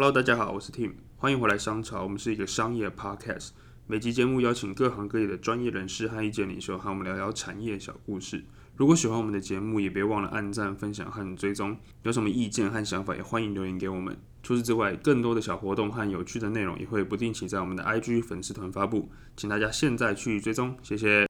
[0.00, 2.02] Hello，大家好，我是 Tim，欢迎回来商潮。
[2.04, 3.50] 我们是一个商业 podcast，
[3.86, 8.42] 每集节目邀请各行各业的专业人士和意见领袖，和我们聊聊产业小故事。
[8.76, 11.76] 如果喜欢我们的节目，也别忘了按赞、分享和追踪。
[12.04, 14.16] 有什么意见和想法，也欢迎留言给我们。
[14.42, 21.29] 除此之外，更多的小活动和有趣的内容也会不定期在我们的 IG 粉丝团发布，请大家现在去追踪，谢谢。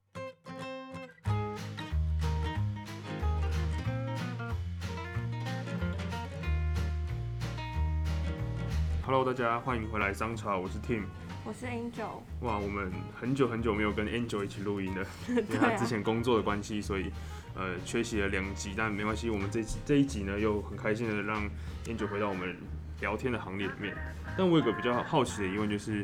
[9.21, 11.03] Hello，大家欢迎回来商潮，我是 Tim。
[11.45, 12.23] 我是 Angel。
[12.41, 17.13] 哇，我们很久很久没有跟 Angel 一起录音了， 因为他之前工作的关系，所以
[17.55, 21.43] 呃缺席了两集，但没关系，我们这这一集呢又很开心的让
[21.85, 22.57] Angel 回到我们
[23.03, 23.95] 聊天的行列里面。
[24.39, 26.03] 但我有个比较好奇的疑问，就是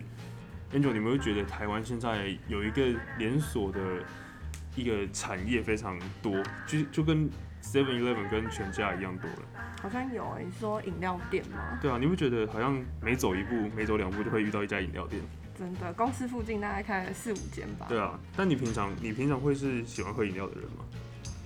[0.75, 2.83] Angel，你们会觉得台湾现在有一个
[3.17, 3.81] 连锁的
[4.77, 7.29] 一个产业非常多，就就跟
[7.63, 9.43] Seven Eleven 跟全家一样多了？
[9.83, 11.79] 好像有诶，你说饮料店吗？
[11.83, 15.21] 对啊，你不觉得好像每走一步、每走两步就会遇到一家饮料店。
[15.59, 17.87] 真的，公司附近大概开了四五间吧。
[17.89, 20.85] 对啊，但你平常你平常会是喜欢喝饮料的人吗？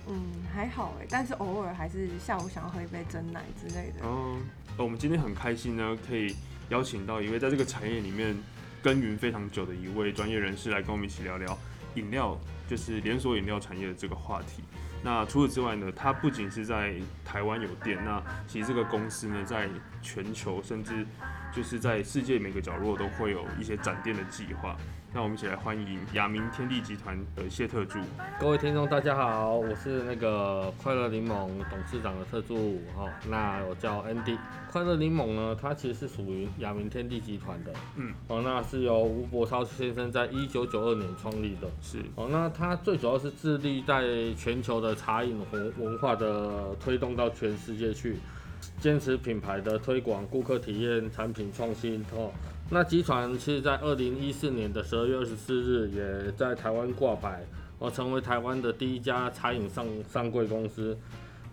[0.09, 0.21] 嗯，
[0.53, 4.05] 还好哎，但是偶尔还是下午想要喝一杯真奶之类的。
[4.05, 4.37] 哦，
[4.77, 6.35] 我们今天很开心呢，可以
[6.69, 8.35] 邀请到一位在这个产业里面
[8.81, 11.57] 耕耘非常久的一位专业人士来跟我们一起聊聊
[11.95, 12.37] 饮料，
[12.71, 14.63] 就是连锁饮料产业的这个话题。
[15.03, 19.67] 那除此之外呢，它不仅是在台湾有店，那其实这个公司呢，在
[20.01, 21.05] 全球甚至
[21.53, 24.75] 就是在世界每个角落都会有一些展店的计划。
[25.13, 27.99] 那我们一起来欢迎亚明天地集团的谢特助。
[28.39, 33.09] 各位听众，大家好，我是那个快乐柠檬董事长的特助哈。
[33.29, 34.37] 那我叫 Andy。
[34.71, 37.73] 快乐柠檬呢，它其实是属于亚明天地集团的。
[37.97, 38.13] 嗯。
[38.29, 41.67] 哦，那是由吴伯超先生在一九九二年创立的。
[41.81, 41.97] 是。
[42.15, 44.05] 哦，那它最主要是致力在
[44.37, 48.15] 全球的茶饮文文化的推动到全世界去，
[48.81, 52.31] 坚持品牌的推广、顾客体验、产品创新哦。
[52.71, 57.45] 那集团其实，在二零一四年的十二月二十四日，也在台湾挂牌，
[57.77, 60.97] 哦，成为台湾的第一家茶饮上上柜公司。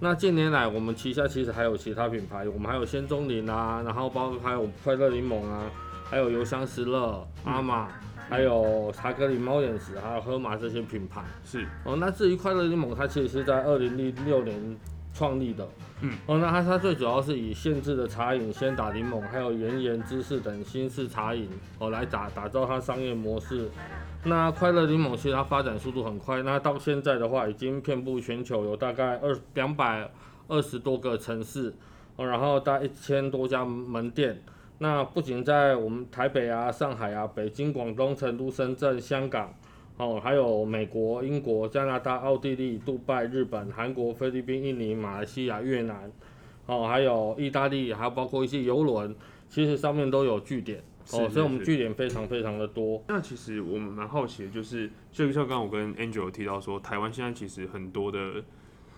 [0.00, 5.70] 那近年来，我们旗下其实还有其他品牌，我们还有仙踪林啊，然后包括还有快乐柠檬啊，
[6.04, 7.88] 还有油香石乐、阿玛，
[8.31, 11.22] 还有茶格里猫眼石，还有喝马这些品牌。
[11.44, 14.78] 是哦，那至于快乐柠檬，它其实是在二零零六年
[15.18, 15.66] 创立的。
[16.00, 21.48] 嗯，哦，那它它最主要是以限制的茶饮、先打柠檬，还有原盐芝士等新式茶饮
[21.80, 23.68] 哦来打打造它商业模式。
[24.22, 30.08] 那快乐柠檬其实它发展速度很快，那到现在的话已经遍布全球，有大概二两百
[30.46, 31.74] 二十多个城市，
[32.14, 34.40] 哦，然后大概一千多家门店。
[34.78, 39.52] 那不仅在我们台北啊、上海啊、北京、广东、成都、深圳、香港。
[39.98, 46.10] 哦，还有美国、英国、加拿大、奥地利、杜拜、日本、韩国、菲律宾、印尼、马来西亚、越南，
[46.66, 49.14] 哦，还有意大利，还有包括一些游轮，
[49.48, 50.82] 其实上面都有据点。
[51.10, 53.03] 哦，所以我们据点非常非常的多。
[53.08, 58.44] 那其实我们蛮好奇的，就是就像刚刚我跟 Angel 提到说，台湾现在其实很多的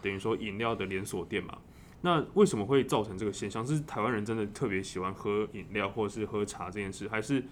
[0.02, 1.56] 等于说饮料的连锁店嘛，
[2.00, 3.64] 那为什么会造成这个现象？
[3.64, 7.42] 是台湾人真的特别喜欢喝饮料或者是喝茶这件事，还是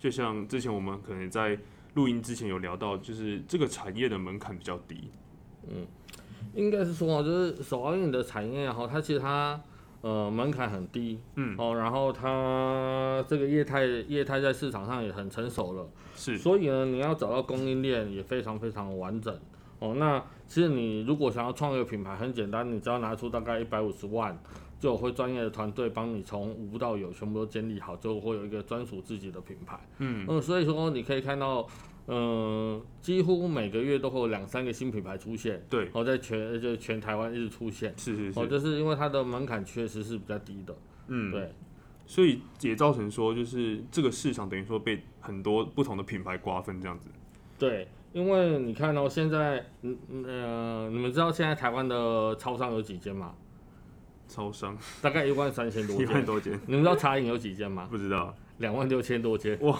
[0.00, 1.58] 就像之前我们可能在
[1.96, 5.10] 录音之前有聊到，就是这个产业的门槛比较低。
[5.66, 5.86] 嗯，
[6.54, 9.58] 应该是说，就是手摇饮的产业哈，它其实它
[10.02, 19.34] 呃门槛很低，嗯哦，然后它这个业态业态在市场上也很成熟了，是，所以呢，你要找到供应链也非常非常完整。
[19.78, 24.38] 哦，那其实你如果想要创一个品牌，很简单，你只要拿出大概一百五十万。
[24.78, 29.78] 就会专业的团队帮你从无到有全部都建立好，就会有一个专属自己的品牌。
[29.98, 31.66] 嗯嗯，所以说你可以看到，
[32.06, 35.64] 嗯，几乎每个月都会有两三个新品牌出现。
[35.70, 37.94] 对，哦，在全就全台湾一直出现。
[37.96, 38.38] 是是是。
[38.38, 40.76] 哦，就是因为它的门槛确实是比较低的。
[41.08, 41.50] 嗯，对。
[42.08, 47.08] 所以也造成说，就是这个市场等于说被很多不同的品牌瓜分这样子。
[47.58, 53.34] 对，因为你看到现在，嗯呃，你们知道现在台湾的超商有几间吗？
[54.28, 56.58] 超商大概一万三千多，一万多间。
[56.66, 57.86] 你们知道茶饮有几间吗？
[57.90, 59.58] 不知道，两万六千多间。
[59.60, 59.78] 哇，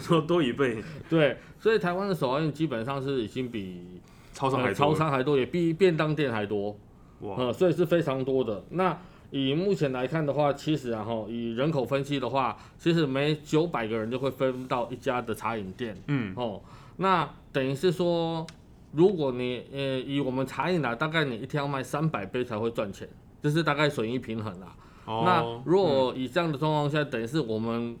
[0.00, 0.82] 说多一倍。
[1.08, 4.00] 对，所以台湾的手摇饮基本上是已经比
[4.32, 6.76] 超商还超商还多，也比便当店还多。
[7.20, 8.64] 哇，呃，所以是非常多的。
[8.70, 8.96] 那
[9.30, 15.96] 以目前来看的话，其实然后以人口分析的话，其实每九百个人就会分到一家的茶饮店。
[16.06, 16.62] 嗯，哦，
[16.96, 18.46] 那等于是说，
[18.92, 23.08] 如果你呃以我们茶饮来，大概你一天要卖三百杯才会赚钱。
[23.42, 24.74] 就是大概损益平衡啦。
[25.06, 27.96] 那如果以这样的状况下，等于是我们，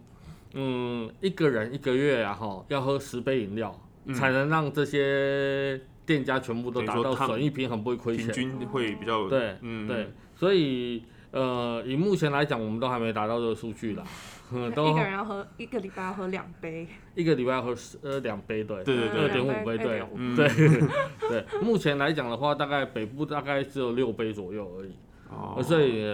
[0.52, 3.74] 嗯，一个人一个月啊，哈，要喝十杯饮料，
[4.14, 8.26] 才能让这些店家全部都达到损益平衡，不会亏钱。
[8.26, 10.10] 平均会比较对，嗯对。
[10.34, 14.04] 所以呃，以目前来讲，我们都还没达到这个数据啦。
[14.52, 20.02] 嗯， 都一个人要喝一个礼拜要喝两杯，一个礼拜要喝呃两杯，对，对对对二点五杯，对，
[20.36, 20.88] 对
[21.28, 21.44] 对。
[21.62, 24.92] 目前来讲的话，大概北部大概只有六杯左右而已。
[25.30, 26.04] 哦，所以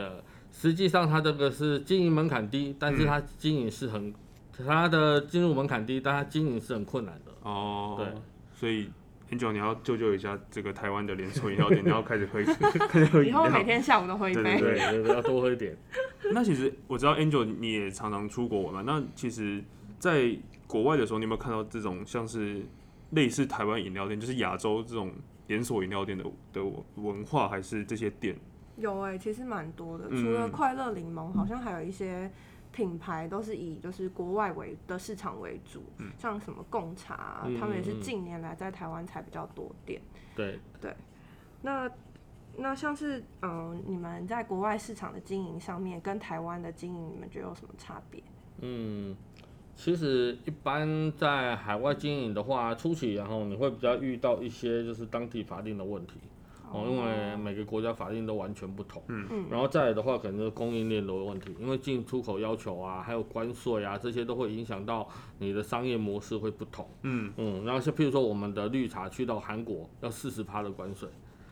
[0.50, 4.12] 实际上它这个是经营门槛低，但是它经营是很，
[4.66, 7.32] 它的进入门槛低，但它经营是很困难的。
[7.42, 8.06] 哦，对，
[8.54, 8.90] 所以。
[9.26, 12.38] 很久，你要救救一下这个台湾的连锁饮料店，你要开始喝，
[12.86, 13.30] 开始喝饮料。
[13.30, 15.74] 以后每天下午都喝一杯，对对对，要多喝一点。
[16.32, 19.64] 那其实我知道 Angel 你也常常出国玩嘛，那其实
[19.98, 20.36] 在
[20.68, 22.62] 国外的时候，你有没有看到这种像是
[23.10, 25.10] 类似台湾饮料店，就是亚洲这种
[25.46, 26.62] 连锁饮料店的的
[26.96, 28.36] 文化，还是这些店？
[28.76, 32.30] 有哎，其实蛮多的，除了快乐柠檬，好像还有一些。
[32.74, 35.84] 品牌都是以就是国外为的市场为主，
[36.18, 40.02] 像什么贡茶，他们也是近年来在台湾才比较多店。
[40.34, 40.92] 对对，
[41.62, 41.88] 那
[42.56, 48.20] 那像是嗯，你们在国外市场的经营上面，跟台湾的经营，你们觉得有什么差别？
[48.58, 49.14] 嗯，
[49.76, 56.14] 其实一般在海外经营的话，初期然后你会比较遇到一些就是当地法定的问题。
[56.74, 59.26] 哦，因为每个国家法令都完全不同，嗯。
[59.30, 67.32] 嗯，然后再来的话，可能是供应链的问题，因为进出口要求啊，还有关税啊，这些都会影响到你的商业模式会不同，嗯。
[67.36, 71.08] 嗯，然后像譬如说我们的绿茶去到韩国要四十趴的关税，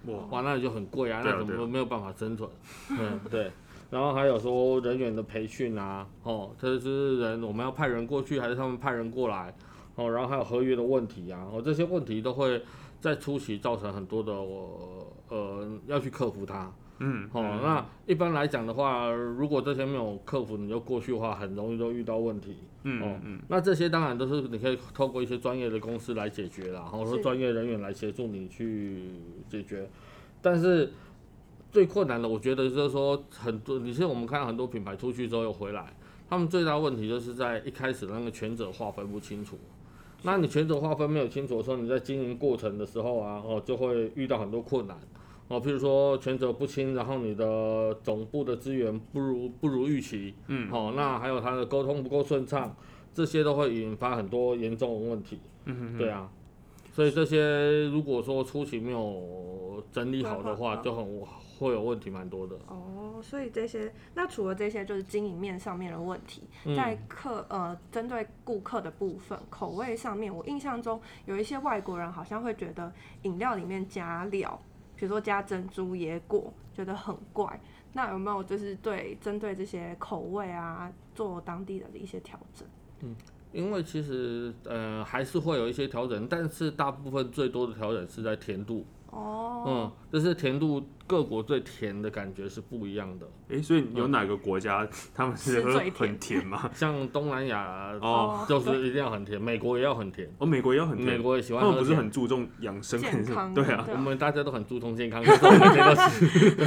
[0.07, 0.19] 哇。
[0.31, 2.51] 哇，那就很贵啊，那怎么没有办法生存？
[2.91, 3.51] 嗯对，
[3.91, 9.55] 然后还有说人员的培训啊，哦，这是人我们要派人过去，还是他们派人过来？
[9.95, 12.63] 哦，然后还有合约的问题啊，哦，这些问题都会
[12.99, 15.12] 在初期造成很多的我。
[15.33, 29.05] 呃，要去克服它，嗯，好，那一般来讲的话，如果这些没有克服，你就过去的话，很容易就遇到问题，嗯，哦，嗯，那这些当然都是你可以透过一些专业的公司来解决啦，然后说专业人员来协助你去
[29.49, 29.89] 解决，
[30.43, 30.93] 但是
[31.71, 35.97] 最困难的，我觉得就是说，很多，你像我们看到很多品牌出去之后又回来，
[36.29, 39.57] 他们最大问题就是在一开始那个权责划分不清楚。
[40.25, 44.97] 那你权责划分没有清楚的时候，你在经营过程的时候啊，哦，就会遇到很多困难。
[45.53, 52.75] 哦，譬如说权责不清，然后你的总部的资源不如不如预期，嗯，好，那还有他的沟通不够顺畅，
[53.13, 56.31] 这些都会引发很多严重的问题，嗯哼，对啊，
[56.91, 61.05] 所以这些如果说初期没有整理好的话，就很
[61.59, 62.57] 会有问题蛮多的。
[62.69, 66.45] 哦，所以这些，那除了这些就是经营面上面的问题，
[66.75, 72.91] 在客呃针对顾客的部分，口味上面，我印象中有一些外国人好像会觉得
[73.25, 74.59] 饮料里面加料。
[75.03, 77.61] 比如说加珍珠椰果，觉得很怪。
[77.93, 82.65] 那有没有就是对针对这些口味啊，做当地的一些调整？
[83.01, 83.17] 嗯，
[83.51, 88.87] 因为其实呃还是会有一些调整，但是大部分最多的调整是在甜度。
[89.13, 93.29] 哦，嗯，就是甜度各国最甜的感觉是不一样的。
[93.51, 96.69] 哎，所以有哪个国家他们是喝很甜吗？
[96.73, 100.27] 像东南亚哦，就是一定要很甜，美国也要很甜。
[100.39, 101.63] 哦，美国也要很甜，美国也喜欢。
[101.63, 103.53] 他们不是很注重养生健康？
[103.55, 106.27] 对啊，我们大家都很注重健康，每天都吃，
[106.57, 106.65] 就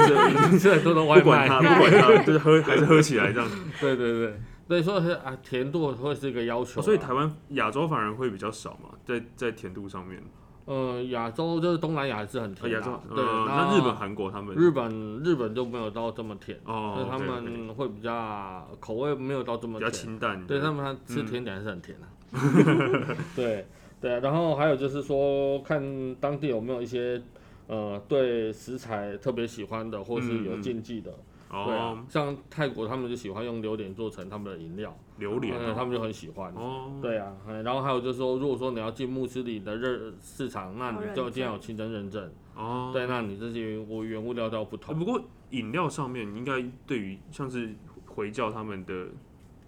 [0.51, 3.57] 是吃很多的外卖，不管它，不管它，就是喝还是喝起来这样子。
[3.81, 6.79] 对对对，所以说是啊，甜度会是一个要求。
[6.79, 10.21] 所以台湾亚洲反而会比较少嘛，在在甜度上面。
[10.65, 12.81] 呃，亚洲就是东南亚还是很甜的，
[13.13, 13.23] 对。
[13.23, 23.15] 那日本、韩国他们，日本日本就没有到这么甜，哦，他们会比较口味没有到这么比较清淡，对他们吃甜点还是很甜 的。
[23.35, 23.65] 对
[24.01, 27.21] 对，然后还有就是说，看当地有没有一些
[27.67, 31.11] 呃对食材特别喜欢的，或是有禁忌的。
[31.49, 36.53] 对啊，像泰国他们就喜欢用榴莲做成他们的饮料，榴莲，他们就很喜欢。
[36.53, 37.33] 哦，对啊，
[37.63, 42.29] 然后还有就是说，如果说你要进穆斯林的热市场，那你就一定要有清真认证。
[42.55, 44.97] 哦，对，那你这些我原物料都要不同。
[44.97, 45.21] 不过
[45.51, 47.73] 饮料上面应该对于像是
[48.07, 48.93] 回教他们的，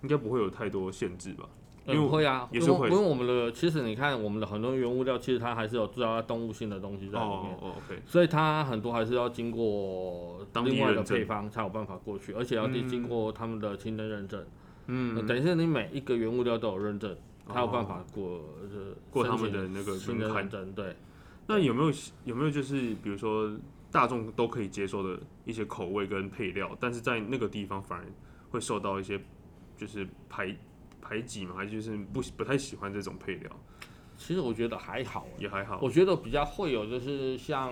[0.01, 1.47] 应该不会有太多限制吧？
[1.87, 2.89] 嗯，会啊，也是会。
[2.89, 7.57] 因为我们的其实你看，我们的很多原物料，其实它还是有制造动物性的东西在里面。
[7.61, 8.01] 哦，OK。
[8.05, 14.45] 所以它很多还是要经过另外的配方才有办法过去，而且要经经过他们的清真认证。
[14.87, 15.25] 嗯。
[15.25, 17.15] 等于是你每一个原物料都有认证，
[17.47, 18.41] 才有办法过
[19.09, 20.73] 过他们的那个清真认证。
[20.73, 20.93] 对。
[21.47, 21.91] 那有没有
[22.25, 23.49] 有没有就是比如说
[23.89, 28.05] 大众都可以接受的一些口味跟配料，但是在那个地方反而
[28.49, 29.17] 会受到一些
[29.77, 30.53] 就是排。
[31.07, 33.49] 排挤嘛，还就是不不太喜欢这种配料。
[34.17, 35.79] 其实我觉得还好，也还好。
[35.79, 37.71] 我觉得比较会有就是像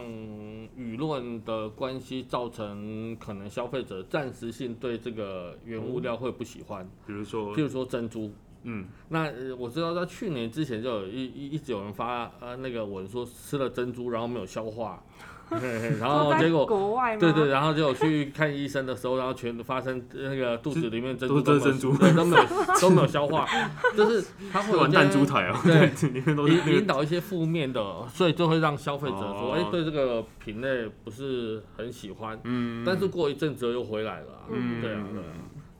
[0.78, 6.88] 舆论的关系，造成可能消费者暂时性对这个原物料会不喜欢。
[7.08, 8.32] 比如说，譬如说珍珠。
[8.68, 15.04] 嗯，那我知道在去年之前就有一一一直有人发呃那个文说吃了珍珠然后没有消化，
[16.00, 17.20] 然后结果国外吗？
[17.20, 22.44] 对对，然后就去看医生的时候，然后全发生那个肚子里面珍珠都是珍珠对都没有
[22.82, 23.48] 都没有消化，
[23.96, 35.28] 就是它会有完蛋猪台啊，对，里面都是那引引导一些负面的，所以就会让消费者说，哦哎，对这个品类不是很喜欢，嗯，但是过一阵子又回来了啊，嗯对啊，对啊。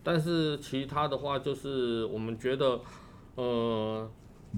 [0.04, 2.80] 但是其他的话，就是我们觉得，
[3.34, 4.08] 呃，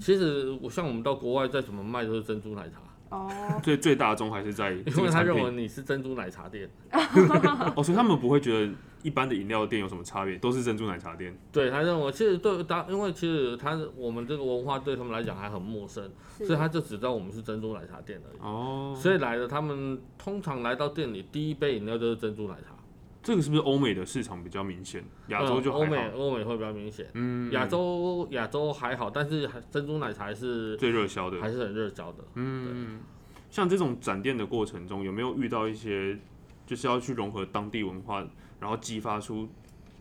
[0.02, 3.32] 其实我像我们到国外再怎么卖都是珍珠奶茶，哦，
[3.64, 6.70] 最最大宗还是在这因为他认为个产品你是珍珠奶茶店，
[7.76, 8.74] 哦，所以他们不会觉得
[9.04, 11.38] 一般的饮料店有什么差别，都是珍珠奶茶店。
[11.52, 18.40] 对他认为其实对当，因为其实他我们这个文化对他们来讲还很陌生，所以他就只知道我们是珍珠奶茶店而已。
[18.42, 22.77] 哦，所以来了，他们通常来到店里，第一杯饮料就是珍珠奶茶。
[23.28, 25.04] 这个是不是欧美的市场比较明显？
[25.28, 26.10] 亚洲就嗯欧美。
[26.16, 31.42] 欧美会比较明显，嗯，亚洲亚洲还好，但是还珍珠奶茶还是最热销的。
[31.42, 32.24] 还是很热销的。
[32.36, 33.02] 嗯，
[33.50, 36.18] 像这种展店的过程中，有没有遇到一些
[36.66, 38.26] 就是要去融合当地文化，
[38.62, 39.50] 然后激发出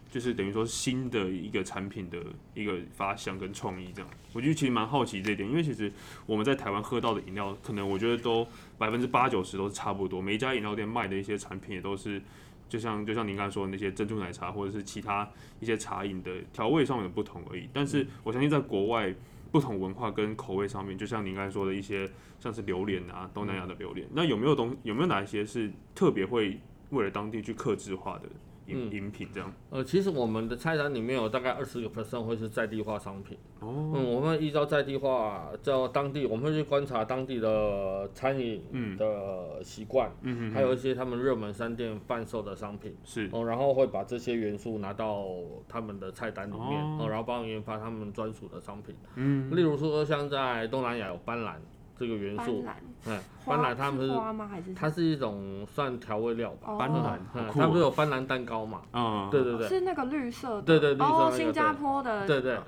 [0.08, 2.18] 就是等于说新的一个产品的
[2.54, 4.08] 一个发想跟创意这样？
[4.34, 5.92] 我觉得其实蛮好奇这一点，因为其实
[6.26, 8.46] 我们在台湾喝到的饮料，可能我觉得都
[8.78, 12.22] 百分之八九十都是差不多，每一家饮料店卖的一些产品也都是。
[12.68, 15.28] 就像就像您刚才说的那些珍珠奶茶，或者是其他
[15.60, 17.68] 一些茶饮的调味上面的不同而已。
[17.72, 19.14] 但是我相信在国外，
[19.52, 28.28] 不同文化跟口味上面，就像您刚才说的一些，像是榴莲啊，东南亚的榴莲，那有没有东有没有哪一些是特别会为了当地去克制化的
[28.66, 29.52] 饮嗯饮品这样？
[29.70, 33.36] 呃，其实我们的菜单里面有大概二十个 percent 会是在地化商品。
[33.60, 42.94] 哦，嗯，我们会依照在地化，叫当地，我们会去观察当地的餐饮嗯的习惯，嗯还有一些他们热门商店贩售的商品。
[43.04, 45.24] 是哦，然后会把这些元素拿到
[45.68, 48.94] 他们的菜单里面，哦哦，然后帮我研发他们专属的商品。
[49.14, 51.54] 嗯例如说，像在东南亚有斑斓
[51.98, 52.76] 这个元素，斑
[53.06, 54.46] 斓，斑斓他们是是花吗？
[54.50, 58.82] 还是它是一种算调味料吧，哦斑斓，嗯，它不是哦有斑斓蛋糕嘛？
[58.92, 60.62] 嗯，对对对，是那个绿色的？
[60.62, 62.58] 对对绿色新加坡的，对对，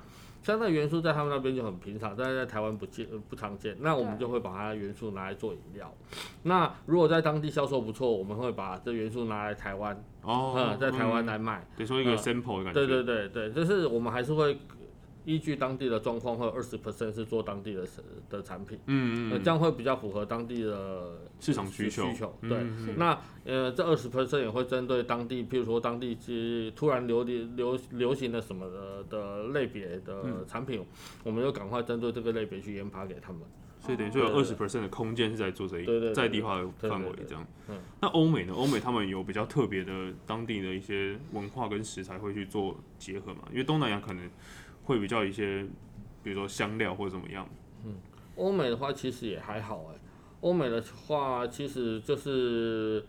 [0.41, 3.75] 像那个元素在他们那边就很平常，但是在台湾不见呃不常见。
[3.81, 5.93] 那我们就会把它的元素拿来做饮料。
[6.43, 11.63] 那如果在当地销售不错，我们会把这元素拿来台湾，哦嗯，，在台湾嗯来卖。
[11.77, 14.57] 得说一个嗯 sample 的感觉，对对对对，就是我们还是会
[15.25, 17.85] 依据当地的状况，会有二十 percent 是做当地的
[18.29, 22.35] 的产品，嗯嗯，呃这样会比较符合当地的市场需求需求。
[22.41, 22.65] 对，
[22.97, 30.83] 那呃这二十 percent 也会针对当地，譬如说当地其突然流流流流行的什么的的类别的产品，
[31.23, 33.41] 我们就赶快针对这个类别去研发给他们。
[33.81, 37.79] 所以等于说有二十 percent 的空间是在做这一在地化的范围这样嗯。
[38.01, 38.53] 那欧美呢？
[38.53, 43.43] 欧美他们有比较特别的当地的一些文化跟食材会去做结合嘛？
[43.51, 44.29] 因为东南亚可能
[44.89, 45.63] 会比较一些，
[46.23, 47.47] 比如说香料或者怎么样。
[47.85, 47.93] 嗯
[48.37, 49.99] 欧美的话其实也还好哎，
[50.41, 53.05] 欧美的话其实就是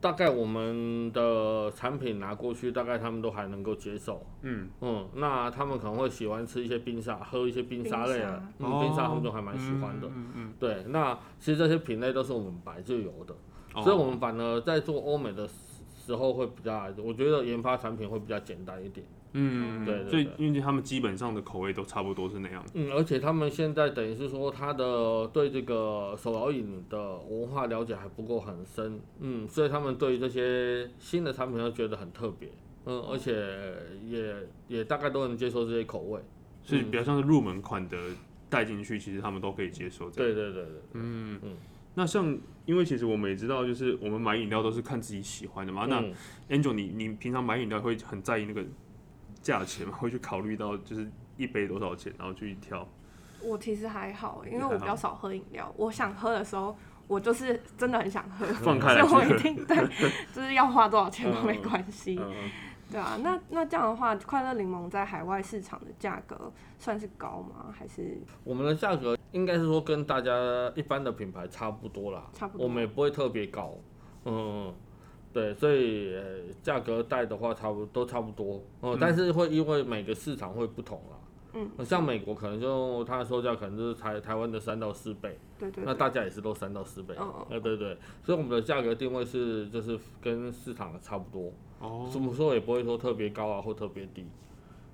[0.00, 4.26] 大概我们的产品拿过去，大概他们都还能够接受。
[4.42, 10.08] 嗯，嗯，那他们可能会喜欢吃一些冰沙，喝一些冰沙类的，冰沙嗯，冰沙他们都还蛮喜欢的。
[10.08, 13.34] 嗯嗯对，那其实这些品类都是我们本来就有的，
[13.76, 15.48] 嗯，所以我们反而在做欧美的
[15.94, 19.06] 时候会比较，我觉得研发产品会比较简单一点。
[19.36, 22.64] 嗯，对以因为他们基本上的口味都差不多是那样。
[22.72, 32.48] 嗯，而且他们现在等于是说，他的对这个手摇饮的文化了解还不够很深，嗯，所以他们对于这些新的产品都觉得很特别，
[32.86, 33.34] 嗯，而且
[34.06, 34.34] 也
[34.68, 36.20] 也大概都能接受这些口味。
[36.62, 37.98] 所以比较像是入门款的
[38.48, 40.32] 带进去，其实他们都可以接受这样。
[40.32, 41.50] 对对对对，嗯嗯
[41.96, 45.86] 那像因为其实我们也知道，就是我们买饮料都是看自己喜欢的嘛。
[45.86, 46.12] 那嗯
[46.48, 48.64] Angel，你你平常买饮料会很在意那个
[49.44, 49.96] 价钱嘛？
[49.96, 52.86] 会去考虑到就是一杯多少钱，然后去挑。
[53.42, 55.72] 我其实还好，因为我比较少喝饮料。
[55.76, 56.74] 我想喝的时候，
[57.06, 59.76] 我就是真的很想喝， 放开来去喝所以我一定对，
[60.34, 62.18] 就是要花多少钱都没关系。
[62.18, 62.32] 嗯，
[62.90, 67.66] 对啊，那那这样的话，快乐柠檬在海外市场的价格算是高吗？
[67.78, 70.32] 还是我们的价格应该是说跟大家
[70.74, 72.66] 一般的品牌差不多啦，差不多？
[72.66, 73.74] 我们也不会特别高，
[74.24, 74.72] 嗯，
[75.34, 76.22] 对，所以、呃
[76.62, 81.18] 价格带的话差不都差不多，嗯，但是会因为每个市场会不同啦。
[81.56, 94.24] 嗯，像美国可能就它的售价可能就是台台湾的三到四倍，对对对，那大家也是都三到四倍，嗯嗯呃对对，所以我们的价格定位是就是跟市场的差不多，哦，怎么说也不会说特别高啊或特别低，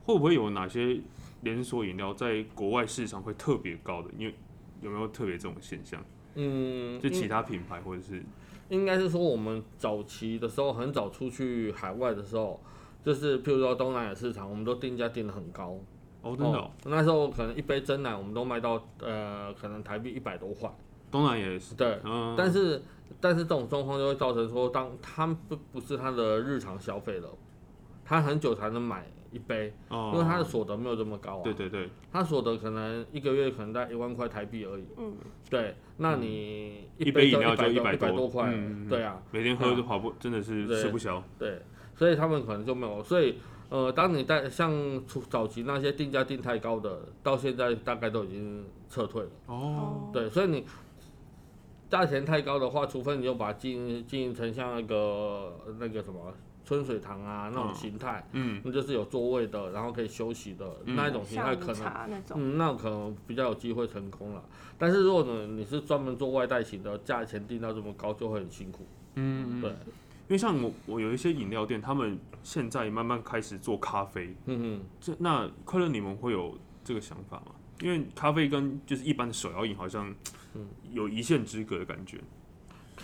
[0.04, 1.00] 会不会有哪些
[1.42, 4.10] 连锁饮料在国外市场会特别高的？
[4.18, 4.34] 因为
[4.82, 6.02] 有没有特别这种现象？
[6.34, 8.22] 嗯，就其他品牌或者是
[8.70, 12.58] 应该是说我们早期的时候，很早出去海外的时候，
[13.04, 15.76] 就是譬如说东南亚市场，我们都定价定的很高。
[16.22, 20.70] 哦，真的哦，那时候可能一杯真奶我们都卖到呃，可能台币一百多块。
[21.10, 22.82] 东南亚也是，对，嗯，但是
[23.20, 27.28] 但是这种状况就会造成说，当他不不是他的日常消费了，
[28.04, 30.10] 他很久才能买一杯，哦。
[30.14, 31.42] 因为他的所得没有这么高啊。
[31.44, 34.84] 对对对，他所得可能一个月可能在一万块台币而已。
[34.96, 35.14] 嗯，
[35.48, 38.08] 对，那你一杯饮料就一就100多。
[38.08, 38.88] 百多块，嗯嗯嗯。
[38.88, 41.22] 对啊，每天喝就跑不，真的是对吃不消。
[41.38, 41.60] 对，
[41.94, 43.36] 所以他们可能就没有，所以
[43.68, 44.72] 呃，当你在像
[45.06, 49.30] 初早期那些定价定太高的，到现在大概都已经撤退了。
[49.46, 50.64] 哦，对，所以你
[51.88, 56.32] 价钱太高的话，除非你就把它经营经营成像那个那个什么
[56.70, 61.82] 春水堂啊那种嗯形态，嗯，那就是有座位的，然后可以休息的、嗯那一种形态可能。
[61.82, 64.44] 那，嗯，那可能比较有机会成功了。
[64.78, 68.86] 但是如果呢，你是专门做外带型的，价钱定到这么高，就会很辛苦。
[69.16, 69.76] 嗯，对，因
[70.28, 77.46] 为像我我有一些饮料店，他们现在慢慢开始做咖啡，嗯嗯这那快乐你们会有这个想法吗？
[77.80, 80.14] 因为咖啡跟就是一般的手摇饮好像
[80.54, 82.18] 嗯有一线之隔的感觉。
[82.18, 82.24] 哼，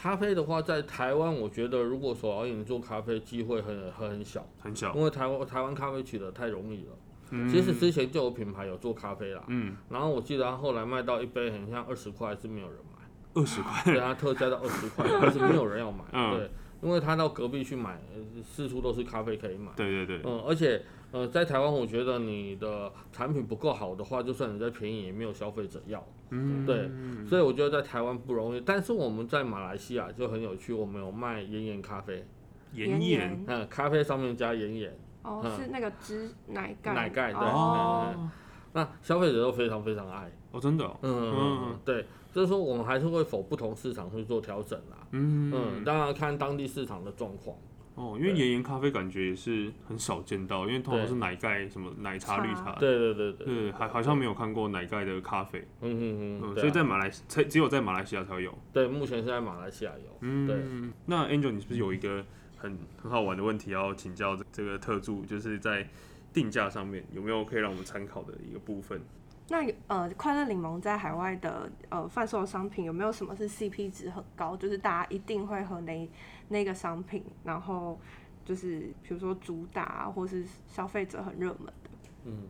[0.06, 6.92] 咖啡的话，在台湾，我觉得如果手摇饮做咖啡机会很很很小，很小，因为台湾台湾咖啡取得太容易了。
[7.30, 13.02] 嗯其实之前就有品牌有做咖啡啦，嗯，然后我记得他后来卖到一杯很像二十块，是没有人买。
[13.34, 16.04] 二十块，对，他特价到二十块，但是没有人要买。
[16.14, 16.50] 嗯对，
[16.82, 19.72] 因为他到隔壁去买，呃四处都是咖啡可以买。
[19.74, 26.06] 对对对，嗯，而且呃，在台湾，我觉得你的产品不够好的话，就算你再便宜，也没有消费者要。
[26.30, 26.90] 嗯，对
[27.28, 28.60] 所以我觉得在台湾不容易。
[28.60, 32.26] 但是我们在马来西亚就很有趣，我们有卖盐盐咖啡，
[32.72, 33.44] 岩盐。
[33.46, 35.56] 嗯，咖啡上面加盐盐，哦，嗯。
[35.56, 37.40] 是那个汁奶盖，奶盖对。
[37.40, 38.30] 哦，
[38.72, 40.30] 那消费者都非常非常爱。
[40.50, 44.96] 哦，真的哦，嗯嗯嗯，对，就是说我们还是会否不同市场去做调整啦。
[45.12, 45.52] 嗯。
[45.54, 47.56] 嗯，当然看当地市场的状况。
[47.96, 58.56] 哦，因为岩岩咖啡感觉也是很少见到，因为通常对是奶盖什么奶茶、绿茶，对对对对，对，还好像没有看过奶盖的咖啡，嗯嗯嗯，所以在马来才只有在马来西亚才会有。
[58.70, 60.46] 对，目前是在马来西亚有。
[60.46, 60.56] 对。
[60.56, 62.22] 嗯，那 Angel，你是不是有一个
[62.58, 65.88] 很很好玩的问题要请教这这个特助，就是在
[66.34, 69.00] 定价上面有没有可以让我们参考的一个部分？
[69.48, 76.10] 那呃，快乐柠檬在海外的呃贩售的商品有没有什么是 CP 值很高，就是大家一定会喝那
[76.48, 77.98] 那个商品，然后
[78.44, 82.42] 就是比如说主打啊，或是消费者很热门的，嗯，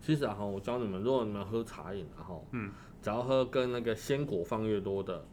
[0.00, 2.70] 其实啊哈，我教你们，如果你们喝茶饮啊哈，嗯，
[3.02, 5.24] 只要喝跟那个鲜果放越多的，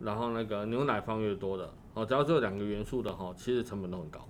[0.00, 4.20] 然后那个牛奶放越多的，哦，只要这两个元素的哈，其实成本都很高。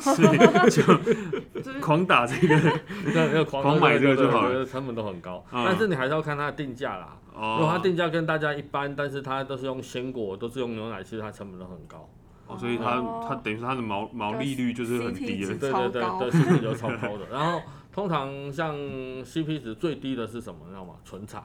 [0.00, 0.38] 所以
[0.70, 0.82] 就
[1.62, 2.56] 就是狂打这个
[3.12, 5.44] 对，要狂狂买这个就好了成本都很高。
[5.52, 7.16] 嗯但是你还是要看它的定价啦。
[7.34, 12.08] 如果它哦定价跟大家一般，但是它都是用鲜果，都是用牛奶，其实它成本都很高。
[12.46, 17.26] 哦，所以它哦它等于说它的毛毛利率就是很低的，对对对对，CP 值超高的。
[17.30, 17.62] 然后
[17.92, 20.60] 通常像 CP 值最低的是什么？
[20.66, 20.94] 你知道吗？
[21.04, 21.44] 纯茶。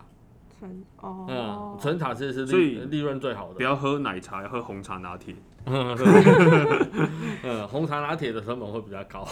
[0.63, 3.63] 纯哦，嗯，纯茶其实是所以利利润最好的不。
[3.63, 5.35] 要喝奶茶，要喝红茶拿铁。
[5.65, 6.05] 嗯，对
[7.43, 9.25] 嗯，红茶拿铁的成本会比较高。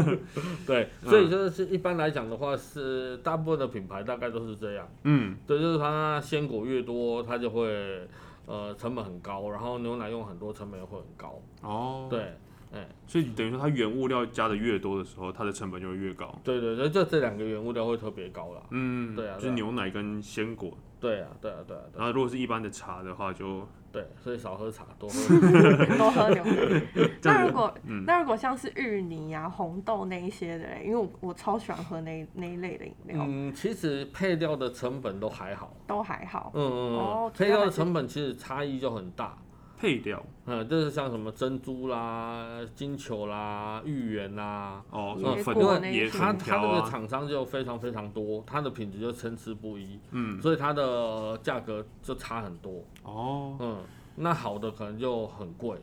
[0.66, 4.86] 对，所以就是一般来讲的话，是大部分的品牌大概都是这样。
[5.04, 8.08] 嗯，对，就是它鲜果越多，它就会
[8.46, 11.40] 呃成本很高，然后牛奶用很多，成本也会很高。
[11.62, 12.34] 哦，，对，
[12.72, 16.34] 哎，所以等于说它原物料加的越多的时候，它的成本就会越高。
[16.42, 18.60] 对对对，就这两个原物料会特别高啦。
[18.70, 20.76] 嗯，对啊就是牛奶跟鲜果。
[20.98, 25.16] 对啊，对啊，对啊，然后如果是一般的茶的话，就对，所以少喝茶，多喝。
[25.96, 26.82] 多喝牛奶。
[27.22, 35.76] 那如果、嗯那如果像是芋泥啊、红豆那一些的嘞，因为我我超喜欢喝那那一类的饮料，嗯，其实配料的成本都还好。
[35.86, 36.50] 都还好。
[36.54, 39.36] 嗯嗯嗯，哦配料的成本其实差异就很大。
[39.78, 40.22] 配料。
[40.46, 52.84] 嗯，就是像什么珍珠啦、金球啦、芋圆啦，哦，椰什么粉果那一椰种它它那个啊，厂商就非常非常多，它的品质就参差不一，嗯，所以它的价格就差很多。
[53.02, 53.78] 哦，嗯，
[54.14, 55.76] 那好的可能就很贵，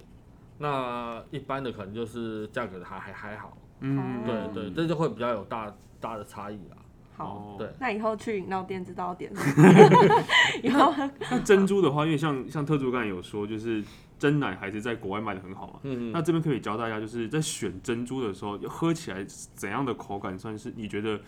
[0.58, 3.58] 那一般的可能就是价格还还还好。
[3.82, 6.78] 嗯，对对，这就会比较有大大的差异啦。
[7.24, 10.24] 好，哦对，那以后去饮料店知道要点什么。
[10.62, 10.94] 以后
[11.32, 13.84] 那珍珠的话，因为像像特助刚才有说，就是
[14.20, 15.80] 真奶还是在国外卖的很好嘛。
[15.84, 21.20] 嗯那这边可以教大家，就是在选珍珠的时候，喝起来怎样的口感算是你觉得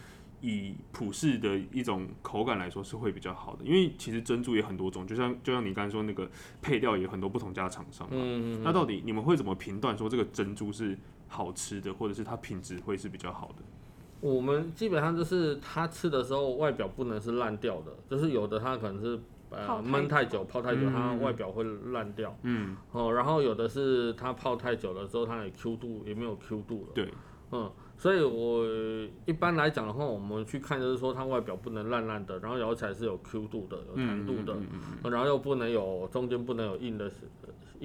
[0.41, 3.63] 以普世的一种口感来说是会比较好的？
[3.65, 6.29] 因为其实珍珠也很多种，就像就像你刚才说那个
[6.61, 8.15] 配料也有很多不同家厂商嘛。
[8.17, 13.63] 嗯，那到底你们会怎么评断说这个珍珠是好吃的，或者是它品质会是比较好的？
[14.21, 19.19] 我们基本上就是它吃的时候外表不能是烂掉的，就是有的它可能是
[19.51, 20.91] 呃焖太久、泡太久，嗯。
[20.93, 22.35] 它外表会烂掉。
[22.43, 26.91] 嗯，哦，然后有的是它泡太久了之后，它的 Q 度也没有 Q 度了。
[26.93, 27.13] 对，
[27.51, 28.65] 嗯，所以我
[29.25, 37.09] 一般来讲的话，我们去看就是说它外表不能烂烂的，然后咬起来是有 Q 度的、有弹度的，嗯嗯嗯然后又不能有中间不能有硬的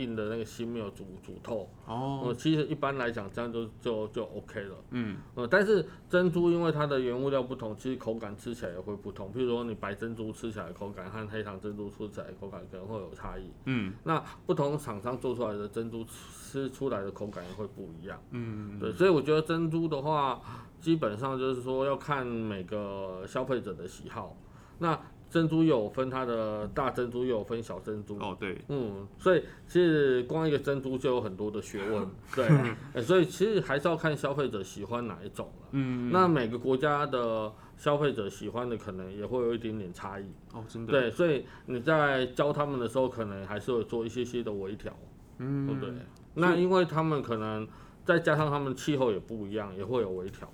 [0.00, 1.68] 硬的那个芯没有煮煮透。
[1.86, 4.76] 哦，呃，其实一般来讲这样就就就 OK 了。
[4.90, 9.28] 嗯呃，但是珍珠因为它的原物料不同，其实口感吃起来也会不同。
[9.32, 13.50] 譬如说你白珍珠吃起来的口感和黑糖珍珠吃起来的口感可能会有差异。
[13.66, 18.20] 嗯那不同厂商做出来的珍珠吃出来的口感也会不一样。
[18.30, 20.40] 嗯，对，所以我觉得珍珠的话，
[20.80, 24.36] 基本上就是说要看每个消费者的喜好。
[24.78, 24.98] 那
[25.30, 28.18] 珍珠又有分它的大珍珠，又有分小珍珠。
[28.18, 32.46] 哦对，嗯，所以其实光一个珍珠就有很多的学问， 对，
[32.92, 35.68] 呃所以其实还是要看消费者喜欢哪一种了。
[35.72, 44.92] 嗯那每个国家的消费者喜欢的可能也会有一点点差异，哦真的，对，所以你在教他们的时候，可能还是会做一些些的微调，
[45.38, 45.94] 嗯对不对？
[46.34, 47.66] 那因为他们可能
[48.04, 50.52] 再加上他们气候也不一样，也会有微调，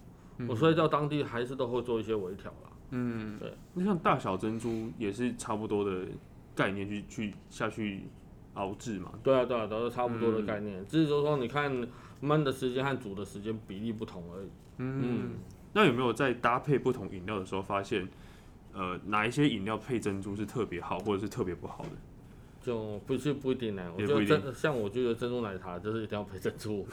[0.48, 2.70] 我所以到当地还是都会做一些微调啦。
[2.90, 3.52] 嗯，对。
[3.74, 6.06] 那像大小珍珠也是差不多的
[6.54, 8.02] 概念去去下去
[8.54, 9.12] 熬制嘛。
[9.22, 11.72] 对啊，对啊，都是差不多的概念，只是说说你看
[12.22, 14.48] 焖的时间和煮的时间比例不同而已。
[14.78, 15.30] 嗯，
[15.72, 18.06] 那有没有在搭配不同饮料的时候发现，
[18.72, 21.90] 呃，哪一些饮料配珍珠是特别好，或者是特别不好的？
[22.62, 26.84] 就不是不一定呢，我觉得珍像我觉得珍珠奶茶就是一定要配珍珠，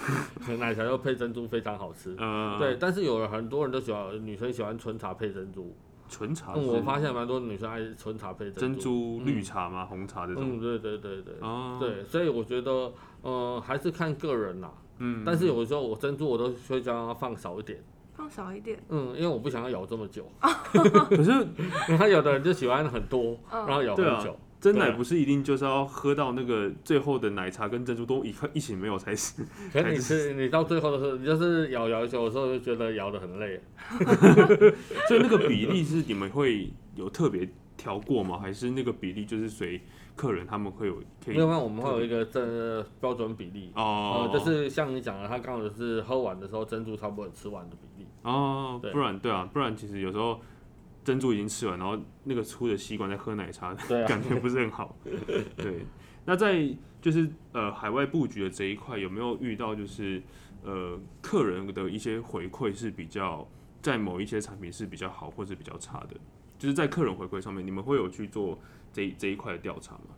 [0.60, 2.16] 奶茶要配珍珠非常好吃。
[2.20, 5.76] 嗯，对，但是有很多人都喜欢，女生喜欢纯茶配珍珠。
[6.14, 9.20] 嗯，纯茶嗯我发现蛮多女生爱纯茶配珍珠。
[9.20, 9.86] 珠绿茶嘛？
[9.86, 10.44] 红茶这种？
[10.44, 11.34] 嗯，对对对对。
[11.42, 14.72] 哦，对，所以我觉得，呃，还是看个人啦。
[15.00, 20.26] 嗯，但是有时候我珍珠我都会将它放少一点，放少一点，嗯，因为我不想要咬这么久。
[20.42, 21.32] 可是
[21.90, 24.38] 然后有的人就喜欢很多，嗯然后咬很久。
[24.64, 29.44] 真奶不是一定就是要喝到那个最后的奶茶跟珍珠都一块一起没有才是？
[29.74, 33.60] 可是你吃，你到最后的时候，你就是咬咬久的时候就觉得咬得很累。
[35.10, 37.46] 所以那个比例是你们会有特别
[37.76, 38.40] 调过吗？
[38.40, 39.82] 还是那个比例就是随
[40.16, 40.96] 客人他们会有
[41.26, 48.08] 可以另外我们会有一个正标准比例，哦呃，，就是像你讲的，他刚好是喝完的时候珍珠差不多有吃完的比例。
[48.22, 50.40] 哦，不然对啊，不然其实有时候
[51.04, 54.96] 珍珠已经吃完，然后那个粗的吸管在喝奶茶，啊 感觉不是很好。
[55.58, 55.86] 对，
[56.26, 56.68] 那在
[57.02, 60.22] 就是呃海外布局的这一块，有没有遇到就是
[60.64, 63.48] 呃客人的一些回馈是比较
[63.82, 66.16] 在某一些产品是比较好或者比较差的？
[66.58, 68.58] 就是在客人回馈上面，你们会有去做
[68.94, 70.16] 这这一块的调查吗？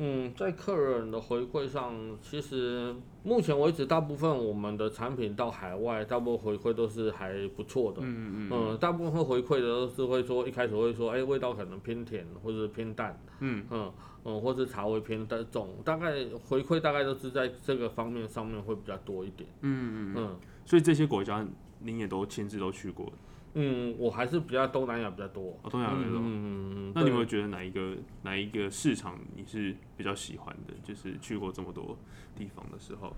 [0.00, 7.98] 嗯，在客人的回馈上，其实目前为止，大部分我们的产品到海外，大部分回馈都是还不错的。
[8.02, 13.92] 嗯嗯嗯，大部分会回馈的都是会说，一开始会说，哎、味道可能偏甜或者偏淡，嗯嗯
[14.24, 19.48] 嗯，或者茶味偏淡重，大概回馈大概都是在这个方面上面会比较多一点。
[19.62, 21.44] 嗯嗯，嗯所以这些国家
[21.80, 23.12] 您也都亲自都去过，
[23.54, 25.58] 嗯，我还是比较东南亚比较多。
[25.62, 26.16] 哦，东南亚那种。
[26.16, 30.74] 嗯嗯嗯嗯，那你有没有觉得哪一个哪一个市场你是比较喜欢的？
[30.82, 31.96] 就是去过这么多
[32.36, 33.14] 地方的时候，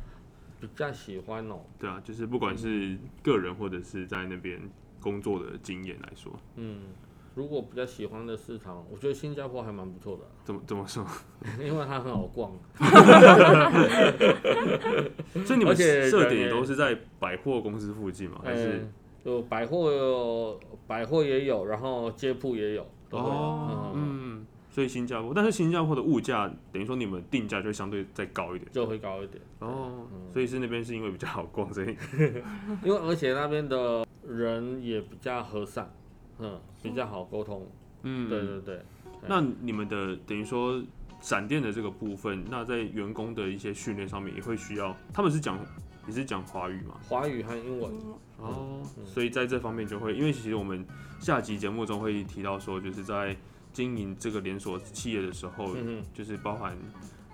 [0.60, 1.60] 比较喜欢哦？
[1.78, 4.60] 对啊，就是不管是个人或者是在那边
[5.00, 6.82] 工作的经验来说，嗯，
[7.34, 11.06] 如果比较喜欢的市场，我觉得新加坡还蛮不错的，怎么怎么说？
[11.62, 12.52] 因为它很好逛。
[15.44, 18.40] 所以你们设点都是在百货公司附近吗？
[18.44, 18.92] 还是嗯
[19.24, 22.86] 有百货有百货也有，然后街铺也有。
[23.08, 29.42] 都会有哦，嗯，嗯，所以新加坡，但是新加坡的物价等于说你们定价就会相对再高一点就会高一点。
[29.58, 31.96] 哦，嗯所以是那边是因为比较好逛，所以
[32.84, 35.92] 因为而且那边的人也比较和善，
[36.38, 37.66] 嗯，比较好沟通。
[38.04, 38.80] 嗯，对对对，
[39.26, 40.80] 那你们的等于说
[41.20, 45.58] 闪电的这个部分，那在员工的一些训练上面也会需要，他们是讲
[46.10, 46.96] 也是讲华语嘛？
[47.08, 47.92] 华语和英文。
[47.92, 50.84] 嗯哦，嗯所以在这方面就会，因为其实我们
[51.20, 53.36] 下集节目中会提到说，就是在
[53.72, 56.74] 经营这个连锁企业的时候，嗯就是包含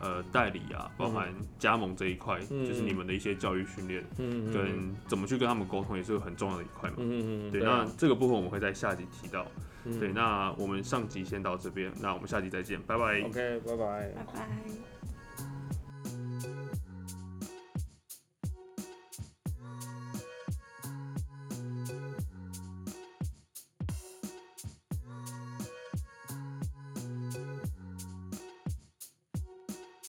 [0.00, 6.96] 呃代理啊，包含加盟这一块，嗯就是你们的一些教育训练嗯嗯跟怎么去跟他们沟通，也是很重要的一块嘛。
[6.98, 9.46] 嗯嗯嗯，对，啊那这个部分我们会在下集提到。
[9.84, 13.22] 嗯对，那我们上集先到这边，那我们下集再见，拜拜。
[13.22, 14.08] OK，拜拜。
[14.16, 14.95] 拜拜。